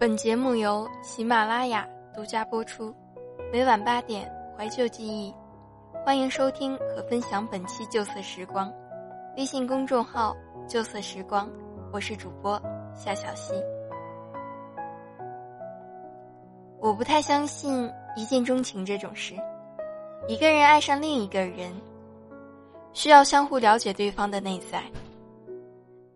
[0.00, 2.94] 本节目由喜马拉雅独家播出，
[3.52, 5.34] 每晚八点怀旧记忆，
[6.04, 8.72] 欢迎收听和分享本期旧色时光。
[9.36, 10.36] 微信公众号
[10.68, 11.50] “旧色时光”，
[11.92, 12.62] 我是主播
[12.94, 13.54] 夏小溪。
[16.78, 19.34] 我不太相信一见钟情这种事，
[20.28, 21.72] 一个人爱上另一个人，
[22.92, 24.80] 需要相互了解对方的内在。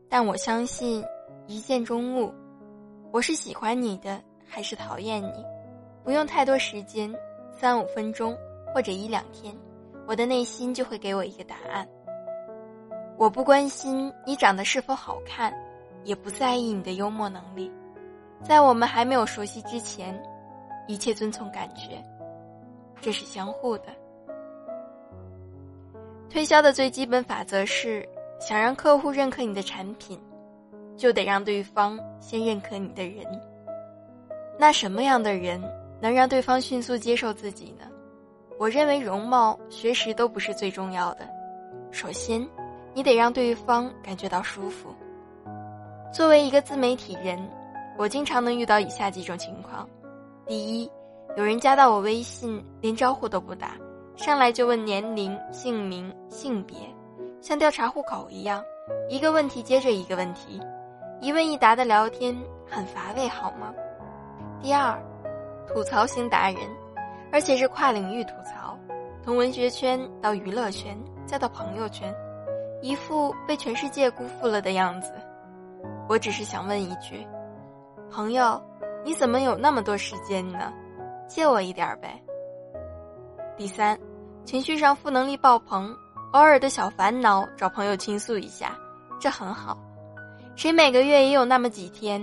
[0.08, 1.04] 但我相信
[1.48, 2.32] 一见钟悟。
[3.12, 4.18] 我是喜欢你的
[4.48, 5.44] 还是讨厌你？
[6.02, 7.14] 不用太多时间，
[7.50, 8.34] 三五分钟
[8.72, 9.54] 或者一两天，
[10.06, 11.86] 我的内心就会给我一个答案。
[13.18, 15.54] 我不关心你长得是否好看，
[16.04, 17.70] 也不在意你的幽默能力。
[18.42, 20.18] 在我们还没有熟悉之前，
[20.88, 22.02] 一切遵从感觉，
[23.02, 23.88] 这是相互的。
[26.30, 28.08] 推销的最基本法则是：
[28.40, 30.18] 想让客户认可你的产品。
[30.96, 33.24] 就得让对方先认可你的人。
[34.58, 35.60] 那什么样的人
[36.00, 37.86] 能让对方迅速接受自己呢？
[38.58, 41.28] 我认为容貌、学识都不是最重要的。
[41.90, 42.46] 首先，
[42.94, 44.94] 你得让对方感觉到舒服。
[46.12, 47.38] 作为一个自媒体人，
[47.98, 49.88] 我经常能遇到以下几种情况：
[50.46, 50.90] 第一，
[51.36, 53.76] 有人加到我微信，连招呼都不打，
[54.14, 56.76] 上来就问年龄、姓名、性别，
[57.40, 58.62] 像调查户口一样，
[59.08, 60.60] 一个问题接着一个问题。
[61.22, 62.36] 一问一答的聊天
[62.68, 63.72] 很乏味，好吗？
[64.60, 65.00] 第二，
[65.68, 66.56] 吐槽型达人，
[67.30, 68.76] 而且是跨领域吐槽，
[69.24, 72.12] 从文学圈到娱乐圈再到朋友圈，
[72.80, 75.12] 一副被全世界辜负了的样子。
[76.08, 77.24] 我只是想问一句，
[78.10, 78.60] 朋友，
[79.04, 80.72] 你怎么有那么多时间呢？
[81.28, 82.20] 借我一点呗。
[83.56, 83.96] 第三，
[84.44, 85.96] 情绪上负能力爆棚，
[86.32, 88.76] 偶尔的小烦恼找朋友倾诉一下，
[89.20, 89.78] 这很好。
[90.54, 92.22] 谁每个月也有那么几天，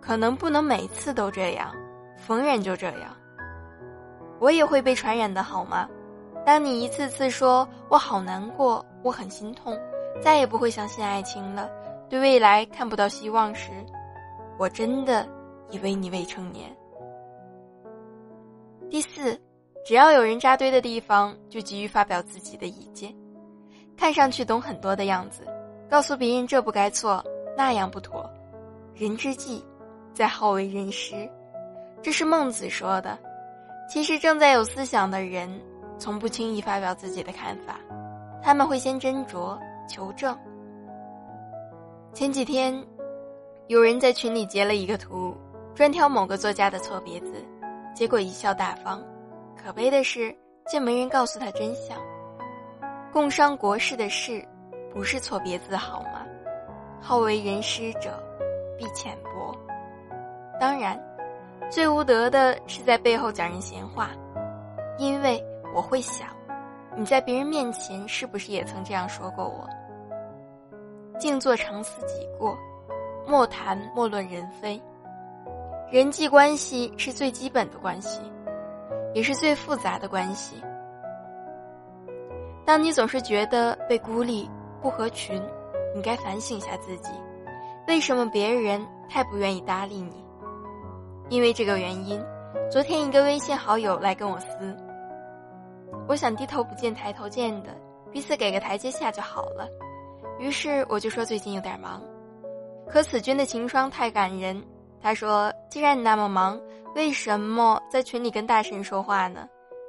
[0.00, 1.72] 可能不能每次都这样，
[2.16, 3.14] 逢人就这样。
[4.40, 5.88] 我也会被传染的好吗？
[6.46, 9.78] 当你一次次说我好难过，我很心痛，
[10.22, 11.68] 再也不会相信爱情了，
[12.08, 13.70] 对未来看不到希望时，
[14.58, 15.28] 我真的
[15.68, 16.74] 以为你未成年。
[18.88, 19.38] 第四，
[19.84, 23.14] 只要有人扎堆的地方，就急于发表自己的意见，
[23.96, 25.44] 看上去懂很多的样子，
[25.90, 27.22] 告诉别人这不该错。
[27.58, 28.24] 那样不妥，
[28.94, 29.64] 人之际，
[30.14, 31.28] 在好为人师，
[32.00, 33.18] 这是孟子说的。
[33.90, 35.50] 其实正在有思想的人，
[35.98, 37.80] 从不轻易发表自己的看法，
[38.40, 39.58] 他们会先斟酌
[39.88, 40.38] 求证。
[42.12, 42.80] 前几天，
[43.66, 45.36] 有人在群里截了一个图，
[45.74, 47.44] 专挑某个作家的错别字，
[47.92, 49.02] 结果贻笑大方。
[49.60, 50.32] 可悲的是，
[50.68, 51.98] 竟没人告诉他真相。
[53.12, 54.46] 共商国事的事，
[54.94, 56.24] 不是错别字好吗？
[57.00, 58.22] 好为人师者，
[58.76, 59.56] 必浅薄。
[60.60, 61.00] 当然，
[61.70, 64.10] 最无德的是在背后讲人闲话，
[64.98, 65.42] 因为
[65.74, 66.28] 我会想，
[66.96, 69.68] 你在别人面前是不是也曾这样说过我？
[71.18, 72.56] 静坐常思己过，
[73.26, 74.80] 莫谈莫论人非。
[75.90, 78.20] 人际关系是最基本的关系，
[79.14, 80.62] 也是最复杂的关系。
[82.66, 84.50] 当你总是觉得被孤立、
[84.82, 85.42] 不合群。
[85.98, 87.10] 你该反省一下自己，
[87.88, 90.24] 为什么别人太不愿意搭理你？
[91.28, 92.24] 因为这个原因，
[92.70, 94.76] 昨天一个微信好友来跟我撕。
[96.06, 97.74] 我想低头不见抬头见的，
[98.12, 99.68] 彼此给个台阶下就好了。
[100.38, 102.00] 于是我就说最近有点忙，
[102.88, 104.62] 可此君的情商太感人。
[105.02, 106.60] 他说：“既然你那么忙，
[106.94, 109.48] 为什么在群里跟大神说话呢？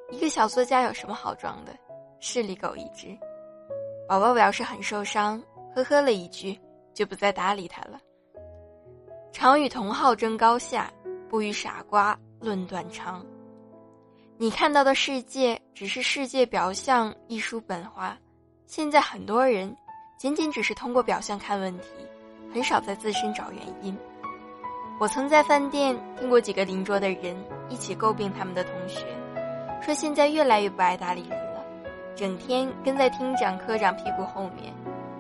[0.10, 1.72] 一个小作家有什么好装的？
[2.20, 3.16] 势利狗一只。”
[4.10, 5.40] 宝宝表示很受伤。
[5.76, 6.60] 呵呵了一句，
[6.94, 8.00] 就不再搭理他了。
[9.32, 10.92] 常与同好争高下，
[11.30, 13.26] 不与傻瓜论短长。
[14.38, 18.18] 你看到的世界只是世界表象一书本话。
[18.66, 19.76] 现在很多人
[20.18, 21.88] 仅仅只是通过表象看问题，
[22.54, 23.98] 很少在自身找原因。
[25.00, 27.36] 我曾在饭店听过几个邻桌的人
[27.70, 29.06] 一起诟病他们的同学，
[29.82, 31.64] 说现在越来越不爱搭理人了，
[32.16, 34.74] 整天跟在厅长、科长屁股后面。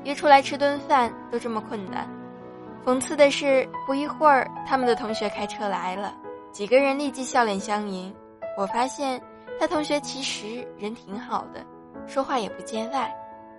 [0.03, 2.07] 约出来吃顿饭都这么困难，
[2.85, 6.13] 讽刺的是，不一会儿，他们的同学开车来了，
[6.51, 8.13] 几个人立即笑脸相迎。
[8.57, 9.21] 我发现
[9.59, 11.65] 他同学其实人挺好的，
[12.07, 13.13] 说话也不见外，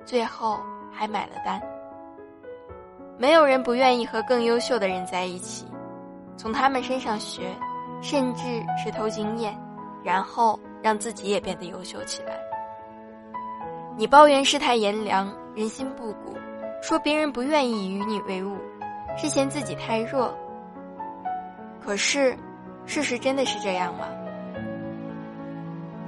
[0.04, 0.60] 最后
[0.90, 1.60] 还买了单。
[3.18, 5.66] 没有人不愿意和更优秀的人在一起，
[6.36, 7.54] 从他们身上学，
[8.00, 8.42] 甚至
[8.82, 9.54] 是偷经验，
[10.02, 12.38] 然后让自己也变得优秀起来。
[13.96, 16.36] 你抱怨世态炎凉，人心不古，
[16.80, 18.56] 说别人不愿意与你为伍，
[19.16, 20.32] 是嫌自己太弱。
[21.84, 22.36] 可是，
[22.86, 24.06] 事实真的是这样吗？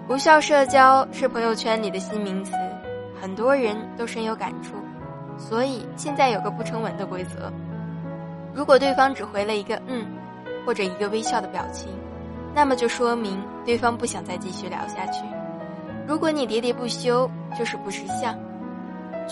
[0.09, 2.53] 无效社交是朋友圈里的新名词，
[3.21, 4.77] 很多人都深有感触。
[5.37, 7.53] 所以现在有个不成文的规则：
[8.55, 10.07] 如果对方只回了一个“嗯”
[10.65, 11.89] 或者一个微笑的表情，
[12.55, 15.25] 那么就说明对方不想再继续聊下去。
[16.07, 17.29] 如果你喋喋不休，
[17.59, 18.39] 就是不识相。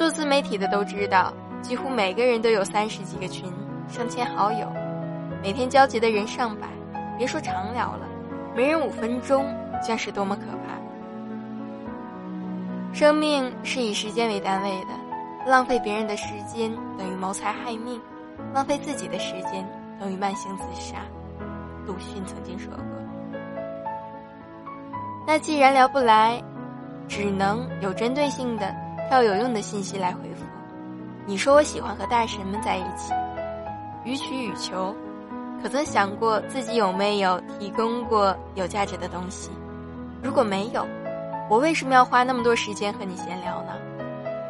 [0.01, 1.31] 做自媒体的都知道，
[1.61, 3.53] 几乎每个人都有三十几个群、
[3.87, 4.67] 上千好友，
[5.43, 6.67] 每天交集的人上百，
[7.19, 8.09] 别说常聊了，
[8.57, 9.45] 没人五分钟，
[9.87, 10.81] 将是多么可怕！
[12.95, 14.95] 生命是以时间为单位的，
[15.47, 18.01] 浪费别人的时间等于谋财害命，
[18.55, 19.71] 浪费自己的时间
[20.01, 20.97] 等于慢性自杀。
[21.85, 22.85] 鲁迅曾经说过。
[25.27, 26.43] 那既然聊不来，
[27.07, 28.75] 只能有针对性的。
[29.11, 30.45] 要有用的信息来回复。
[31.27, 33.13] 你说我喜欢和大神们在一起，
[34.05, 34.95] 予取予求，
[35.61, 39.51] 可曾想过自己有没有提供过有价值的东西？
[40.23, 40.87] 如果没有，
[41.49, 43.73] 我为什么要花那么多时间和你闲聊呢？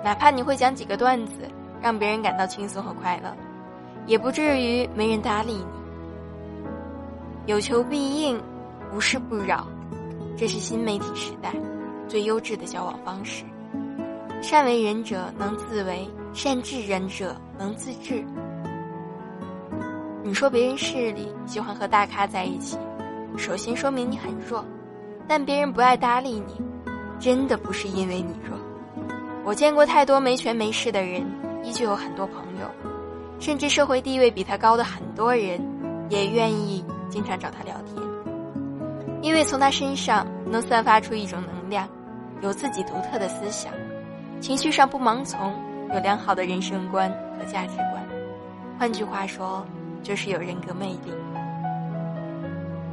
[0.04, 1.48] 哪怕你会讲几个段子，
[1.80, 3.34] 让别人感到轻松和快乐，
[4.06, 5.66] 也不至于没人搭理你。
[7.46, 8.40] 有求必应，
[8.94, 9.66] 无事不扰，
[10.36, 11.50] 这是新媒体时代
[12.06, 13.44] 最优质的交往方式。
[14.42, 18.24] 善为人者能自为，善治人者能自治。
[20.22, 22.78] 你说别人势力喜欢和大咖在一起，
[23.36, 24.64] 首先说明你很弱；
[25.28, 26.60] 但别人不爱搭理你，
[27.18, 28.58] 真的不是因为你弱。
[29.44, 31.22] 我见过太多没权没势的人，
[31.62, 32.66] 依旧有很多朋友，
[33.38, 35.60] 甚至社会地位比他高的很多人，
[36.08, 38.02] 也愿意经常找他聊天，
[39.20, 41.86] 因为从他身上能散发出一种能量，
[42.40, 43.70] 有自己独特的思想。
[44.40, 45.52] 情绪上不盲从，
[45.92, 48.02] 有良好的人生观和价值观，
[48.78, 49.64] 换句话说，
[50.02, 51.12] 就是有人格魅力。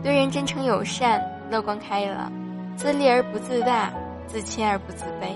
[0.04, 2.32] 对人真诚友善、乐观开朗，
[2.76, 3.94] 自立而不自大，
[4.28, 5.32] 自谦而不自卑，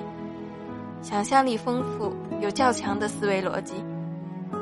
[1.02, 3.74] 想象力丰富，有较强的思维逻辑，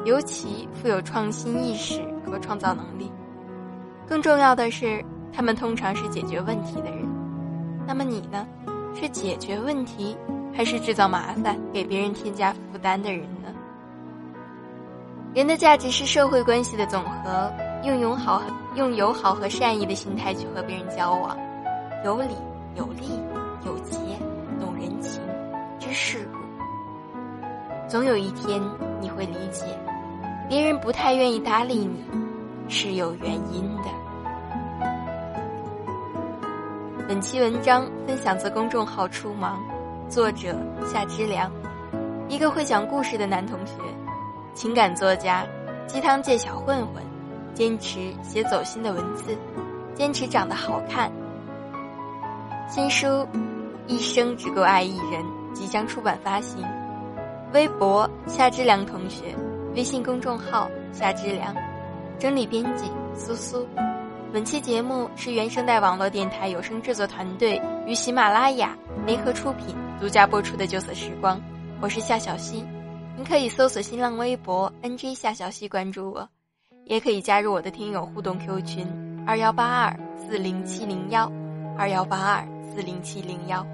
[0.05, 3.11] 尤其富有创新意识和创造能力。
[4.07, 5.03] 更重要的是，
[5.33, 7.07] 他们通常是解决问题的人。
[7.87, 8.47] 那么你呢？
[8.95, 10.15] 是解决问题？
[10.53, 13.49] 还是制造麻烦、给别人添加负担的人呢？
[15.33, 17.53] 人的价值是社会关系的总和，
[17.83, 18.41] 用友好、
[18.75, 21.37] 用友好和善意的心态去和别人交往，
[22.03, 22.35] 有理、
[22.75, 23.19] 有利、
[23.65, 23.97] 有节、
[24.59, 25.21] 懂人情、
[25.79, 26.39] 知世故。
[27.87, 28.61] 总有一天
[28.99, 29.65] 你会理解，
[30.49, 32.03] 别人不太愿意搭理你，
[32.67, 33.83] 是有原因的。
[37.07, 39.59] 本期文章分享自公众号“初芒”。
[40.09, 40.55] 作者
[40.91, 41.51] 夏之良，
[42.27, 43.73] 一个会讲故事的男同学，
[44.55, 45.45] 情感作家，
[45.85, 47.03] 鸡汤界小混混，
[47.53, 49.37] 坚持写走心的文字，
[49.93, 51.11] 坚持长得好看。
[52.67, 53.05] 新书
[53.85, 55.21] 《一生只够爱一人》
[55.53, 56.65] 即将出版发行。
[57.53, 59.35] 微博夏之良同学，
[59.75, 61.55] 微信公众号夏之良，
[62.17, 63.63] 整理编辑苏苏。
[64.31, 69.75] 本期节目是原声带网络电台有声制作团队与喜马拉雅联合出品。
[69.99, 71.35] 独家播出的《旧色时光》，
[71.81, 72.63] 我是夏小溪，
[73.15, 76.29] 您可以搜索新浪微博 “nj 夏小溪”关注我，
[76.85, 78.87] 也可以加入我的听友互动 Q 群
[79.25, 81.29] 二幺八二四零七零幺
[81.75, 83.65] 二幺八二四零七零幺。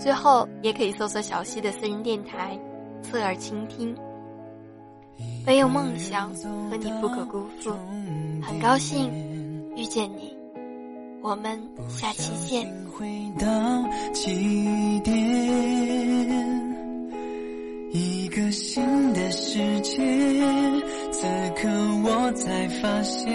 [0.00, 2.58] 最后，也可以搜索小溪的私人电台
[3.02, 3.96] “侧耳倾听”。
[5.46, 6.34] 唯有梦想
[6.68, 7.70] 和你不可辜负，
[8.42, 9.10] 很高兴
[9.76, 10.36] 遇见你。
[11.22, 11.58] 我们
[11.88, 12.66] 下期见。
[12.92, 13.08] 回
[13.38, 13.46] 到
[14.12, 15.16] 起点，
[17.92, 18.84] 一个新
[19.14, 19.96] 的世界。
[21.10, 21.68] 此刻
[22.04, 23.30] 我才发现，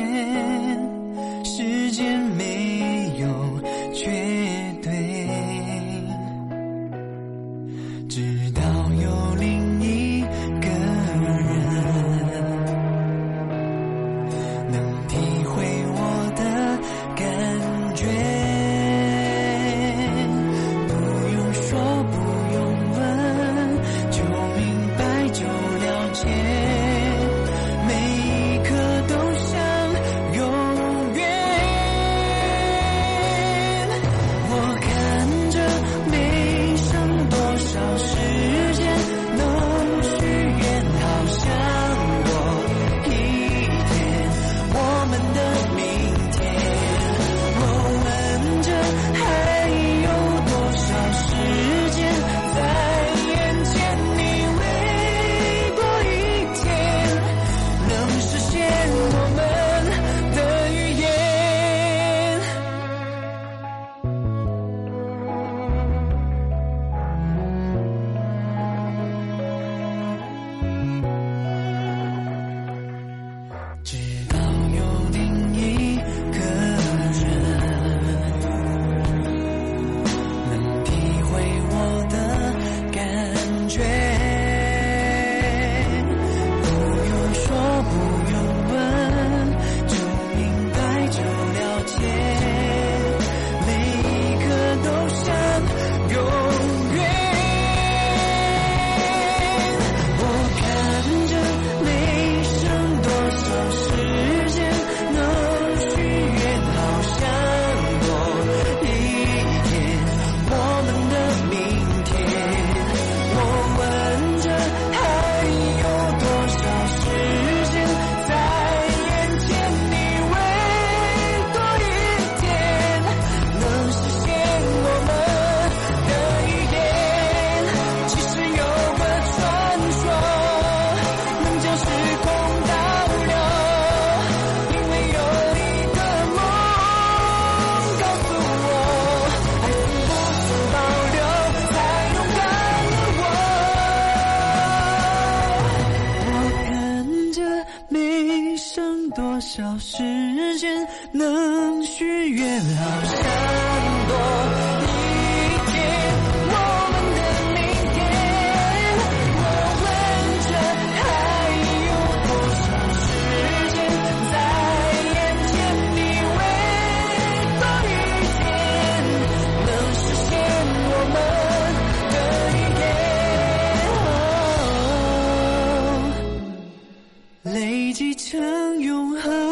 [177.54, 179.47] 累积成永恒。